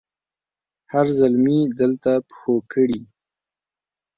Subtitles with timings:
[0.91, 3.01] هر زلمي دلته پښو کړي